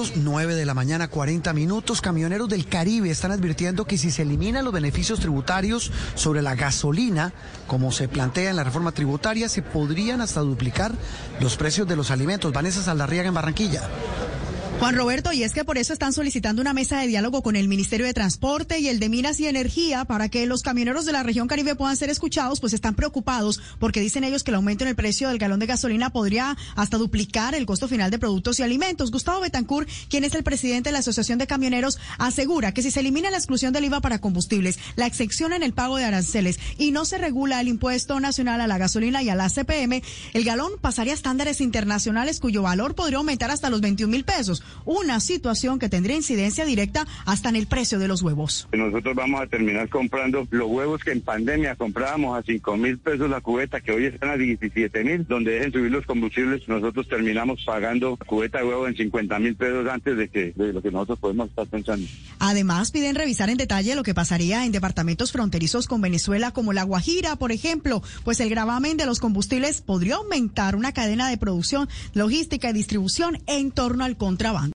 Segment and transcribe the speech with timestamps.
[0.00, 2.00] minutos, 9 de la mañana, 40 minutos.
[2.00, 7.32] Camioneros del Caribe están advirtiendo que si se eliminan los beneficios tributarios sobre la gasolina,
[7.66, 10.92] como se plantea en la reforma tributaria, se podrían hasta duplicar
[11.40, 12.52] los precios de los alimentos.
[12.52, 13.82] Vanessa Saldarriaga en Barranquilla.
[14.80, 17.68] Juan Roberto, y es que por eso están solicitando una mesa de diálogo con el
[17.68, 21.22] Ministerio de Transporte y el de Minas y Energía para que los camioneros de la
[21.22, 24.88] región Caribe puedan ser escuchados, pues están preocupados porque dicen ellos que el aumento en
[24.88, 28.62] el precio del galón de gasolina podría hasta duplicar el costo final de productos y
[28.62, 29.10] alimentos.
[29.10, 33.00] Gustavo Betancourt, quien es el presidente de la Asociación de Camioneros, asegura que si se
[33.00, 36.90] elimina la exclusión del IVA para combustibles, la excepción en el pago de aranceles y
[36.90, 40.72] no se regula el impuesto nacional a la gasolina y a la CPM, el galón
[40.80, 45.78] pasaría a estándares internacionales cuyo valor podría aumentar hasta los 21 mil pesos una situación
[45.78, 48.68] que tendría incidencia directa hasta en el precio de los huevos.
[48.72, 53.30] Nosotros vamos a terminar comprando los huevos que en pandemia comprábamos a 5 mil pesos
[53.30, 57.62] la cubeta, que hoy están a 17 mil, donde dejen subir los combustibles, nosotros terminamos
[57.64, 61.18] pagando cubeta de huevo en 50 mil pesos antes de, que, de lo que nosotros
[61.18, 62.06] podemos estar pensando.
[62.38, 66.82] Además, piden revisar en detalle lo que pasaría en departamentos fronterizos con Venezuela, como La
[66.82, 71.88] Guajira, por ejemplo, pues el gravamen de los combustibles podría aumentar una cadena de producción,
[72.14, 74.59] logística y distribución en torno al contrabando.